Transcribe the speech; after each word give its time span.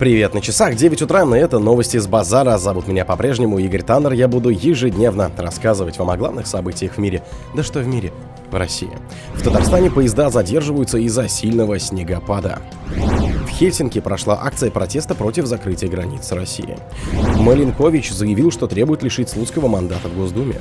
Привет 0.00 0.32
на 0.32 0.40
часах, 0.40 0.76
9 0.76 1.02
утра, 1.02 1.24
и 1.24 1.38
это 1.38 1.58
новости 1.58 1.98
с 1.98 2.06
базара. 2.06 2.56
Зовут 2.56 2.88
меня 2.88 3.04
по-прежнему 3.04 3.58
Игорь 3.58 3.82
Таннер. 3.82 4.12
Я 4.14 4.28
буду 4.28 4.48
ежедневно 4.48 5.30
рассказывать 5.36 5.98
вам 5.98 6.08
о 6.08 6.16
главных 6.16 6.46
событиях 6.46 6.94
в 6.94 6.98
мире. 6.98 7.22
Да 7.54 7.62
что 7.62 7.80
в 7.80 7.86
мире? 7.86 8.10
В 8.50 8.54
России. 8.54 8.88
В 9.34 9.42
Татарстане 9.42 9.90
поезда 9.90 10.30
задерживаются 10.30 10.96
из-за 10.96 11.28
сильного 11.28 11.78
снегопада. 11.78 12.60
Хельсинки 13.60 14.00
прошла 14.00 14.40
акция 14.42 14.70
протеста 14.70 15.14
против 15.14 15.44
закрытия 15.44 15.90
границ 15.90 16.32
России. 16.32 16.78
Маленкович 17.36 18.10
заявил, 18.10 18.50
что 18.50 18.66
требует 18.66 19.02
лишить 19.02 19.28
Слуцкого 19.28 19.68
мандата 19.68 20.08
в 20.08 20.16
Госдуме. 20.16 20.54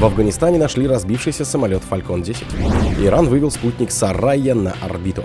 В 0.00 0.04
Афганистане 0.04 0.58
нашли 0.58 0.88
разбившийся 0.88 1.44
самолет 1.44 1.82
«Фалькон-10». 1.88 3.06
Иран 3.06 3.28
вывел 3.28 3.52
спутник 3.52 3.92
«Сарайя» 3.92 4.56
на 4.56 4.74
орбиту. 4.82 5.22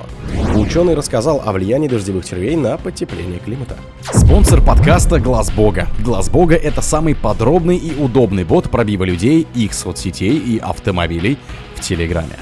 Ученый 0.55 0.93
рассказал 0.93 1.41
о 1.43 1.53
влиянии 1.53 1.87
дождевых 1.87 2.23
червей 2.23 2.55
на 2.55 2.77
потепление 2.77 3.39
климата. 3.39 3.77
Спонсор 4.13 4.63
подкаста 4.63 5.19
Глаз 5.19 5.49
Бога. 5.49 5.87
Глаз 6.05 6.29
Бога 6.29 6.53
это 6.53 6.83
самый 6.83 7.15
подробный 7.15 7.77
и 7.77 7.99
удобный 7.99 8.43
бот 8.43 8.69
пробива 8.69 9.05
людей, 9.05 9.47
их 9.55 9.73
соцсетей 9.73 10.37
и 10.37 10.59
автомобилей 10.59 11.39
в 11.73 11.81
Телеграме. 11.81 12.37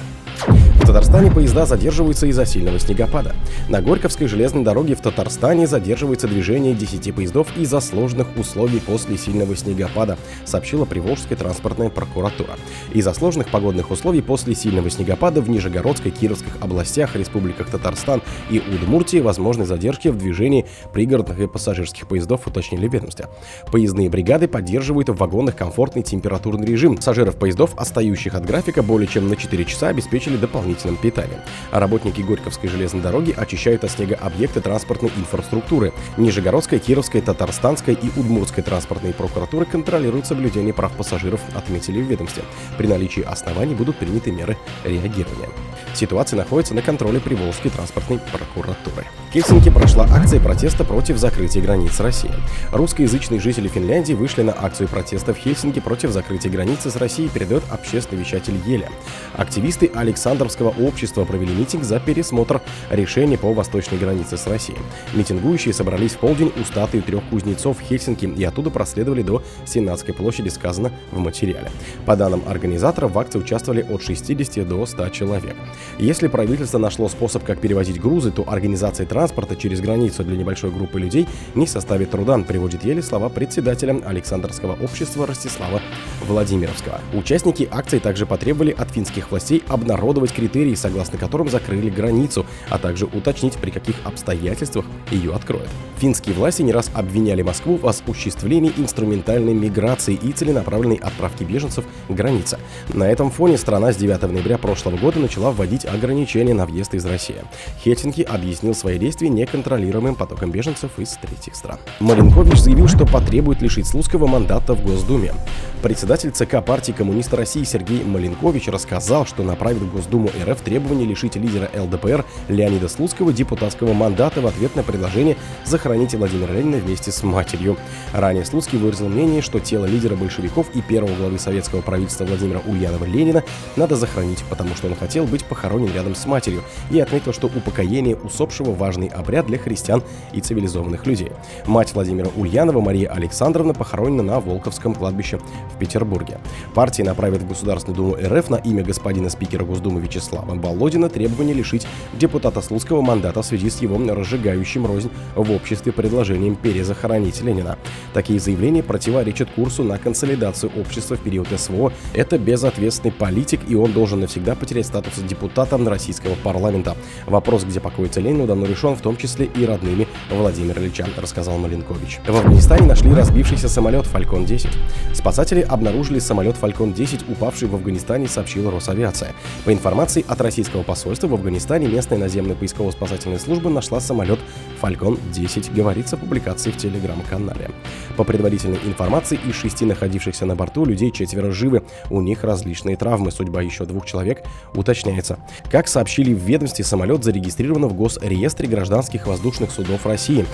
В 0.47 0.87
Татарстане 0.87 1.31
поезда 1.31 1.65
задерживаются 1.65 2.27
из-за 2.27 2.45
сильного 2.45 2.77
снегопада. 2.77 3.35
На 3.69 3.81
Горьковской 3.81 4.27
железной 4.27 4.63
дороге 4.63 4.93
в 4.95 5.01
Татарстане 5.01 5.65
задерживается 5.65 6.27
движение 6.27 6.75
10 6.75 7.15
поездов 7.15 7.47
из-за 7.57 7.79
сложных 7.79 8.27
условий 8.37 8.79
после 8.79 9.17
сильного 9.17 9.55
снегопада, 9.55 10.17
сообщила 10.45 10.85
Приволжская 10.85 11.37
транспортная 11.37 11.89
прокуратура. 11.89 12.51
Из-за 12.93 13.13
сложных 13.13 13.49
погодных 13.49 13.89
условий 13.89 14.21
после 14.21 14.53
сильного 14.53 14.91
снегопада 14.91 15.41
в 15.41 15.49
Нижегородской, 15.49 16.11
Кировских 16.11 16.55
областях, 16.61 17.15
республиках 17.15 17.67
Татарстан 17.71 18.21
и 18.51 18.59
Удмуртии 18.59 19.19
возможны 19.21 19.65
задержки 19.65 20.09
в 20.09 20.17
движении 20.17 20.67
пригородных 20.93 21.39
и 21.39 21.47
пассажирских 21.47 22.07
поездов, 22.07 22.45
уточнили 22.45 22.87
ведомстве. 22.87 23.25
Поездные 23.71 24.09
бригады 24.09 24.47
поддерживают 24.47 25.09
в 25.09 25.15
вагонах 25.15 25.55
комфортный 25.55 26.03
температурный 26.03 26.67
режим. 26.67 26.97
Пассажиров 26.97 27.37
поездов, 27.37 27.71
остающих 27.75 28.35
от 28.35 28.45
графика 28.45 28.83
более 28.83 29.07
чем 29.07 29.27
на 29.29 29.35
4 29.35 29.65
часа, 29.65 29.87
обеспечили 29.87 30.34
дополнительно 30.37 30.65
дополнительным 30.65 30.97
питанием. 30.97 31.41
А 31.71 31.79
работники 31.79 32.21
Горьковской 32.21 32.69
железной 32.69 33.01
дороги 33.01 33.33
очищают 33.35 33.83
от 33.83 33.91
снега 33.91 34.15
объекты 34.15 34.61
транспортной 34.61 35.11
инфраструктуры. 35.17 35.93
Нижегородская, 36.17 36.79
Кировская, 36.79 37.21
Татарстанская 37.21 37.95
и 37.95 38.09
Удмуртская 38.19 38.63
транспортные 38.63 39.13
прокуратуры 39.13 39.65
контролируют 39.65 40.27
соблюдение 40.27 40.73
прав 40.73 40.93
пассажиров, 40.93 41.41
отметили 41.53 42.01
в 42.01 42.05
ведомстве. 42.05 42.43
При 42.77 42.87
наличии 42.87 43.21
оснований 43.21 43.75
будут 43.75 43.97
приняты 43.97 44.31
меры 44.31 44.57
реагирования. 44.83 45.49
Ситуация 45.93 46.37
находится 46.37 46.73
на 46.73 46.81
контроле 46.81 47.19
Приволжской 47.19 47.71
транспортной 47.71 48.19
прокуратуры. 48.31 49.05
В 49.29 49.33
Хельсинки 49.33 49.69
прошла 49.69 50.05
акция 50.09 50.39
протеста 50.39 50.83
против 50.83 51.17
закрытия 51.17 51.61
границ 51.61 51.99
России. 51.99 52.31
Русскоязычные 52.71 53.39
жители 53.39 53.67
Финляндии 53.67 54.13
вышли 54.13 54.41
на 54.43 54.53
акцию 54.53 54.87
протеста 54.87 55.33
в 55.33 55.37
Хельсинки 55.37 55.79
против 55.79 56.11
закрытия 56.11 56.51
границы 56.51 56.89
с 56.89 56.95
Россией, 56.95 57.29
передает 57.29 57.63
общественный 57.69 58.21
вещатель 58.21 58.55
Еля. 58.65 58.89
Активисты 59.33 59.91
Александровского 60.15 60.69
общества 60.69 61.25
провели 61.25 61.53
митинг 61.53 61.83
за 61.83 61.99
пересмотр 61.99 62.61
решения 62.89 63.37
по 63.37 63.51
восточной 63.51 63.97
границе 63.97 64.37
с 64.37 64.47
Россией. 64.47 64.79
Митингующие 65.13 65.73
собрались 65.73 66.13
в 66.13 66.19
полдень 66.19 66.53
у 66.57 66.63
статуи 66.63 67.01
трех 67.01 67.21
кузнецов 67.29 67.79
в 67.79 67.81
Хельсинки 67.81 68.25
и 68.25 68.43
оттуда 68.45 68.69
проследовали 68.69 69.23
до 69.23 69.43
Сенатской 69.65 70.13
площади, 70.13 70.47
сказано 70.47 70.93
в 71.11 71.19
материале. 71.19 71.69
По 72.05 72.15
данным 72.15 72.43
организаторов, 72.47 73.11
в 73.11 73.19
акции 73.19 73.39
участвовали 73.39 73.81
от 73.81 74.01
60 74.03 74.65
до 74.65 74.85
100 74.85 75.09
человек. 75.09 75.55
Если 75.99 76.29
правительство 76.29 76.77
нашло 76.77 77.09
способ, 77.09 77.43
как 77.43 77.59
перевозить 77.59 77.99
грузы, 77.99 78.31
то 78.31 78.45
организация 78.47 79.05
транспорта 79.05 79.57
через 79.57 79.81
границу 79.81 80.23
для 80.23 80.37
небольшой 80.37 80.71
группы 80.71 80.97
людей 80.97 81.27
не 81.55 81.67
составит 81.67 82.11
труда, 82.11 82.37
приводит 82.37 82.85
еле 82.85 83.01
слова 83.01 83.27
председателя 83.27 84.01
Александрского 84.05 84.77
общества 84.81 85.27
Ростислава 85.27 85.81
Владимировского. 86.25 87.01
Участники 87.13 87.67
акции 87.69 87.99
также 87.99 88.25
потребовали 88.25 88.71
от 88.71 88.91
финских 88.91 89.29
властей 89.29 89.61
обнародовать 89.67 90.04
критерии, 90.13 90.75
согласно 90.75 91.17
которым 91.17 91.49
закрыли 91.49 91.89
границу, 91.89 92.45
а 92.69 92.77
также 92.77 93.05
уточнить, 93.05 93.53
при 93.53 93.71
каких 93.71 93.95
обстоятельствах 94.03 94.85
ее 95.11 95.33
откроют. 95.33 95.69
Финские 95.97 96.35
власти 96.35 96.61
не 96.61 96.73
раз 96.73 96.91
обвиняли 96.93 97.41
Москву 97.41 97.77
в 97.77 97.87
осуществлении 97.87 98.71
инструментальной 98.75 99.53
миграции 99.53 100.13
и 100.13 100.31
целенаправленной 100.31 100.97
отправки 100.97 101.43
беженцев 101.43 101.85
к 102.07 102.11
границе. 102.11 102.59
На 102.93 103.09
этом 103.09 103.31
фоне 103.31 103.57
страна 103.57 103.93
с 103.93 103.95
9 103.95 104.21
ноября 104.23 104.57
прошлого 104.57 104.97
года 104.97 105.19
начала 105.19 105.51
вводить 105.51 105.85
ограничения 105.85 106.53
на 106.53 106.65
въезд 106.65 106.93
из 106.93 107.05
России. 107.05 107.41
Хельсинки 107.83 108.21
объяснил 108.21 108.75
свои 108.75 108.99
действия 108.99 109.29
неконтролируемым 109.29 110.15
потоком 110.15 110.51
беженцев 110.51 110.91
из 110.97 111.11
третьих 111.11 111.55
стран. 111.55 111.79
Маленкович 111.99 112.59
заявил, 112.59 112.87
что 112.87 113.05
потребует 113.05 113.61
лишить 113.61 113.87
Слуцкого 113.87 114.27
мандата 114.27 114.73
в 114.73 114.83
Госдуме. 114.83 115.33
Председатель 115.81 116.31
ЦК 116.31 116.65
партии 116.65 116.91
коммуниста 116.91 117.37
России 117.37 117.63
Сергей 117.63 118.03
Маленкович 118.03 118.67
рассказал, 118.67 119.25
что 119.25 119.43
направит 119.43 119.83
в 119.83 119.93
Госдуму 119.95 120.29
РФ 120.43 120.59
требование 120.61 121.07
лишить 121.07 121.37
лидера 121.37 121.69
ЛДПР 121.73 122.25
Леонида 122.49 122.89
Слуцкого 122.89 123.31
депутатского 123.31 123.93
мандата 123.93 124.41
в 124.41 124.47
ответ 124.47 124.75
на 124.75 124.83
предложение 124.83 125.37
захоронить 125.63 126.13
Владимира 126.15 126.53
Ленина 126.53 126.77
вместе 126.77 127.11
с 127.11 127.23
матерью. 127.23 127.77
Ранее 128.11 128.43
Слуцкий 128.43 128.77
выразил 128.77 129.07
мнение, 129.07 129.41
что 129.41 129.61
тело 129.61 129.85
лидера 129.85 130.15
большевиков 130.15 130.67
и 130.75 130.81
первого 130.81 131.15
главы 131.15 131.39
советского 131.39 131.79
правительства 131.79 132.25
Владимира 132.25 132.59
Ульянова 132.59 133.05
Ленина 133.05 133.43
надо 133.77 133.95
захоронить, 133.95 134.43
потому 134.49 134.75
что 134.75 134.87
он 134.87 134.95
хотел 134.95 135.23
быть 135.23 135.45
похоронен 135.45 135.93
рядом 135.93 136.13
с 136.13 136.25
матерью, 136.25 136.61
и 136.91 136.99
отметил, 136.99 137.31
что 137.31 137.47
упокоение 137.47 138.17
усопшего 138.17 138.71
важный 138.71 139.07
обряд 139.07 139.45
для 139.45 139.57
христиан 139.57 140.03
и 140.33 140.41
цивилизованных 140.41 141.07
людей. 141.07 141.31
Мать 141.65 141.93
Владимира 141.93 142.29
Ульянова, 142.35 142.81
Мария 142.81 143.09
Александровна, 143.09 143.73
похоронена 143.73 144.23
на 144.23 144.39
Волковском 144.41 144.93
кладбище 144.93 145.39
в 145.73 145.79
Петербурге. 145.79 146.39
Партия 146.73 147.05
направит 147.05 147.43
в 147.43 147.47
Государственную 147.47 147.95
Думу 147.95 148.17
РФ 148.21 148.49
на 148.49 148.57
имя 148.57 148.83
господина 148.83 149.29
спикера 149.29 149.63
Госдумы 149.63 149.84
Вячеслава 149.85 150.55
Болодина 150.55 151.09
требование 151.09 151.55
лишить 151.55 151.87
депутата 152.13 152.61
Слуцкого 152.61 153.01
мандата 153.01 153.41
в 153.41 153.45
связи 153.45 153.69
с 153.69 153.81
его 153.81 153.97
разжигающим 154.13 154.85
рознь 154.85 155.09
в 155.35 155.51
обществе 155.51 155.91
предложением 155.91 156.55
перезахоронить 156.55 157.41
Ленина. 157.41 157.77
Такие 158.13 158.39
заявления 158.39 158.83
противоречат 158.83 159.49
курсу 159.51 159.83
на 159.83 159.97
консолидацию 159.97 160.71
общества 160.77 161.15
в 161.15 161.19
период 161.19 161.47
СВО. 161.55 161.93
Это 162.13 162.37
безответственный 162.37 163.11
политик, 163.11 163.61
и 163.67 163.75
он 163.75 163.93
должен 163.93 164.21
навсегда 164.21 164.55
потерять 164.55 164.87
статус 164.87 165.13
депутата 165.15 165.77
российского 165.77 166.35
парламента. 166.35 166.95
Вопрос, 167.27 167.63
где 167.63 167.79
покоится 167.79 168.21
Ленин, 168.21 168.47
давно 168.47 168.65
решен, 168.65 168.95
в 168.95 169.01
том 169.01 169.17
числе 169.17 169.45
и 169.45 169.65
родными 169.65 170.07
Владимира 170.31 170.81
Ильича, 170.81 171.07
рассказал 171.17 171.57
Маленкович. 171.57 172.19
В 172.25 172.35
Афганистане 172.35 172.87
нашли 172.87 173.13
разбившийся 173.13 173.69
самолет 173.69 174.05
«Фалькон-10». 174.05 174.69
Спасатели 175.13 175.61
обнаружили 175.61 176.19
самолет 176.19 176.55
«Фалькон-10», 176.61 177.31
упавший 177.31 177.67
в 177.67 177.75
Афганистане, 177.75 178.27
сообщила 178.27 178.71
Росавиация. 178.71 179.33
По 179.65 179.74
информации 179.75 180.25
от 180.27 180.41
российского 180.41 180.83
посольства 180.83 181.27
в 181.27 181.33
Афганистане 181.33 181.87
местная 181.87 182.17
наземная 182.17 182.55
поисково-спасательная 182.55 183.37
служба 183.37 183.69
нашла 183.69 183.99
самолет 183.99 184.39
«Фалькон-10», 184.81 185.73
говорится 185.73 186.17
в 186.17 186.21
публикации 186.21 186.71
в 186.71 186.77
телеграм-канале. 186.77 187.69
По 188.17 188.23
предварительной 188.23 188.79
информации, 188.85 189.37
из 189.47 189.55
шести 189.55 189.85
находившихся 189.85 190.45
на 190.45 190.55
борту 190.55 190.85
людей 190.85 191.11
четверо 191.11 191.51
живы, 191.51 191.83
у 192.09 192.21
них 192.21 192.43
различные 192.43 192.95
травмы, 192.95 193.31
судьба 193.31 193.61
еще 193.61 193.85
двух 193.85 194.05
человек 194.05 194.43
уточняется. 194.73 195.37
Как 195.69 195.87
сообщили 195.87 196.33
в 196.33 196.39
ведомстве, 196.39 196.85
самолет 196.85 197.23
зарегистрирован 197.23 197.87
в 197.87 197.93
Госреестре 197.93 198.67
гражданских 198.67 199.27
воздушных 199.27 199.71
судов 199.71 200.05
России. 200.05 200.45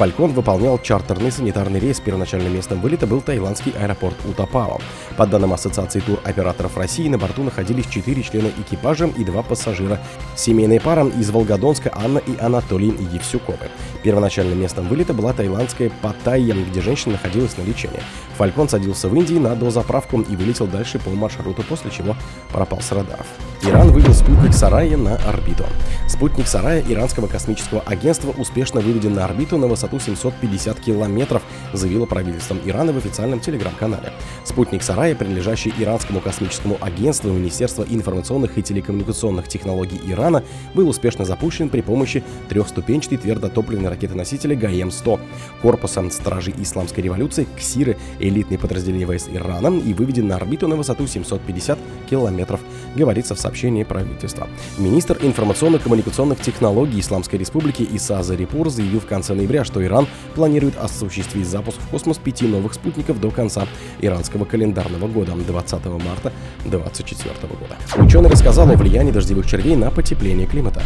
Фалькон 0.00 0.32
выполнял 0.32 0.78
чартерный 0.78 1.30
санитарный 1.30 1.78
рейс. 1.78 2.00
Первоначальным 2.00 2.54
местом 2.54 2.80
вылета 2.80 3.06
был 3.06 3.20
таиландский 3.20 3.74
аэропорт 3.78 4.16
Утапао. 4.24 4.80
По 5.18 5.26
данным 5.26 5.52
Ассоциации 5.52 6.00
туроператоров 6.00 6.78
России, 6.78 7.06
на 7.06 7.18
борту 7.18 7.42
находились 7.42 7.84
четыре 7.84 8.22
члена 8.22 8.48
экипажа 8.48 9.08
и 9.08 9.24
два 9.24 9.42
пассажира. 9.42 10.00
Семейная 10.36 10.80
пара 10.80 11.06
из 11.06 11.28
Волгодонска 11.28 11.92
Анна 11.94 12.16
и 12.16 12.34
Анатолий 12.40 12.94
Евсюковы. 13.12 13.68
Первоначальным 14.02 14.58
местом 14.58 14.88
вылета 14.88 15.12
была 15.12 15.34
таиландская 15.34 15.92
Паттайя, 16.00 16.54
где 16.54 16.80
женщина 16.80 17.12
находилась 17.12 17.58
на 17.58 17.62
лечении. 17.64 18.00
Фалькон 18.38 18.70
садился 18.70 19.10
в 19.10 19.14
Индии 19.14 19.34
на 19.34 19.54
дозаправку 19.54 20.22
и 20.22 20.34
вылетел 20.34 20.66
дальше 20.66 20.98
по 20.98 21.10
маршруту, 21.10 21.62
после 21.62 21.90
чего 21.90 22.16
пропал 22.50 22.80
с 22.80 22.90
радаров. 22.90 23.26
Иран 23.62 23.92
вывел 23.92 24.14
спутник 24.14 24.54
Сарая 24.54 24.96
на 24.96 25.16
орбиту. 25.16 25.66
Спутник 26.08 26.46
Сарая 26.46 26.82
иранского 26.88 27.26
космического 27.26 27.82
агентства 27.82 28.32
успешно 28.38 28.80
выведен 28.80 29.12
на 29.12 29.26
орбиту 29.26 29.58
на 29.58 29.66
высоту 29.66 30.00
750 30.00 30.80
километров, 30.80 31.42
заявило 31.74 32.06
правительство 32.06 32.56
Ирана 32.64 32.92
в 32.94 32.96
официальном 32.96 33.38
телеграм-канале. 33.38 34.14
Спутник 34.44 34.82
Сарая, 34.82 35.14
принадлежащий 35.14 35.74
иранскому 35.78 36.20
космическому 36.20 36.78
агентству 36.80 37.30
Министерства 37.30 37.84
информационных 37.88 38.56
и 38.56 38.62
телекоммуникационных 38.62 39.46
технологий 39.46 40.00
Ирана, 40.06 40.42
был 40.72 40.88
успешно 40.88 41.26
запущен 41.26 41.68
при 41.68 41.82
помощи 41.82 42.24
трехступенчатой 42.48 43.18
твердотопливной 43.18 43.90
ракеты-носителя 43.90 44.56
ГАЕМ-100, 44.56 45.20
корпуса 45.60 46.08
Стражей 46.10 46.54
Исламской 46.56 47.04
революции, 47.04 47.46
КСИРы, 47.58 47.98
элитные 48.20 48.58
подразделения 48.58 49.06
войск 49.06 49.28
Ирана 49.30 49.78
и 49.78 49.92
выведен 49.92 50.28
на 50.28 50.36
орбиту 50.36 50.66
на 50.66 50.76
высоту 50.76 51.06
750 51.06 51.78
километров, 52.08 52.60
говорится 52.96 53.34
в 53.34 53.38
сообщении 53.38 53.49
сообщении 53.50 53.82
правительства. 53.82 54.48
Министр 54.78 55.18
информационно-коммуникационных 55.20 56.40
технологий 56.40 57.00
Исламской 57.00 57.36
Республики 57.38 57.82
Иса 57.82 58.22
Зарипур 58.22 58.70
заявил 58.70 59.00
в 59.00 59.06
конце 59.06 59.34
ноября, 59.34 59.64
что 59.64 59.84
Иран 59.84 60.06
планирует 60.36 60.76
осуществить 60.78 61.48
запуск 61.48 61.78
в 61.80 61.88
космос 61.88 62.18
пяти 62.18 62.46
новых 62.46 62.74
спутников 62.74 63.20
до 63.20 63.30
конца 63.30 63.66
иранского 64.00 64.44
календарного 64.44 65.08
года 65.08 65.32
20 65.32 65.84
марта 65.86 66.32
2024 66.64 67.54
года. 67.54 67.76
Ученый 67.96 68.30
рассказал 68.30 68.70
о 68.70 68.76
влиянии 68.76 69.10
дождевых 69.10 69.46
червей 69.46 69.74
на 69.74 69.90
потепление 69.90 70.46
климата. 70.46 70.82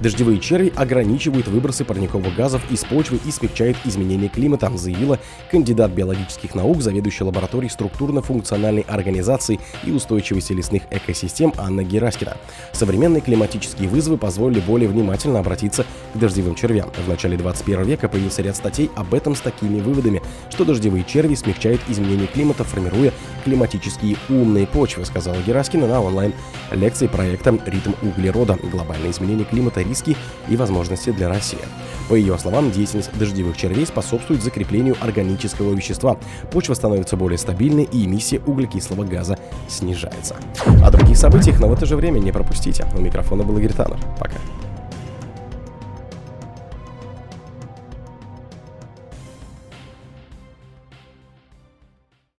Дождевые 0.00 0.40
черви 0.40 0.72
ограничивают 0.74 1.46
выбросы 1.48 1.84
парниковых 1.84 2.34
газов 2.34 2.62
из 2.70 2.84
почвы 2.84 3.20
и 3.24 3.30
смягчают 3.30 3.76
изменение 3.84 4.28
климата, 4.28 4.70
заявила 4.74 5.18
кандидат 5.50 5.92
биологических 5.92 6.54
наук, 6.54 6.82
заведующая 6.82 7.26
лабораторией 7.26 7.70
структурно-функциональной 7.70 8.82
организации 8.82 9.60
и 9.84 9.92
устойчивости 9.92 10.52
лесных 10.52 10.82
экосистем 10.90 11.52
Анна 11.56 11.84
Гераскина. 11.84 12.36
Современные 12.72 13.20
климатические 13.20 13.88
вызовы 13.88 14.18
позволили 14.18 14.60
более 14.60 14.88
внимательно 14.88 15.38
обратиться 15.38 15.86
к 16.14 16.18
дождевым 16.18 16.54
червям. 16.54 16.90
В 17.04 17.08
начале 17.08 17.36
21 17.36 17.84
века 17.84 18.08
появился 18.08 18.42
ряд 18.42 18.56
статей 18.56 18.90
об 18.96 19.14
этом 19.14 19.36
с 19.36 19.40
такими 19.40 19.80
выводами, 19.80 20.22
что 20.50 20.64
дождевые 20.64 21.04
черви 21.04 21.34
смягчают 21.34 21.80
изменение 21.88 22.26
климата, 22.26 22.64
формируя 22.64 23.12
климатические 23.44 24.16
умные 24.28 24.66
почвы, 24.66 25.04
сказала 25.04 25.36
Гераскина 25.46 25.86
на 25.86 26.00
онлайн-лекции 26.02 27.06
проекта 27.06 27.58
«Ритм 27.66 27.92
углерода. 28.02 28.58
Глобальное 28.62 29.10
изменение 29.10 29.44
климата 29.44 29.83
риски 29.88 30.16
и 30.48 30.56
возможности 30.56 31.10
для 31.10 31.28
России. 31.28 31.58
По 32.08 32.14
ее 32.14 32.38
словам, 32.38 32.70
деятельность 32.70 33.16
дождевых 33.18 33.56
червей 33.56 33.86
способствует 33.86 34.42
закреплению 34.42 34.96
органического 35.00 35.72
вещества. 35.72 36.18
Почва 36.50 36.74
становится 36.74 37.16
более 37.16 37.38
стабильной 37.38 37.84
и 37.84 38.04
эмиссия 38.04 38.40
углекислого 38.44 39.04
газа 39.04 39.38
снижается. 39.68 40.36
О 40.84 40.90
других 40.90 41.16
событиях, 41.16 41.60
но 41.60 41.68
в 41.68 41.72
это 41.72 41.86
же 41.86 41.96
время 41.96 42.18
не 42.18 42.32
пропустите. 42.32 42.86
У 42.94 43.00
микрофона 43.00 43.42
был 43.42 43.56
Игорь 43.58 43.72
Таннер. 43.72 43.98
Пока. 44.18 44.36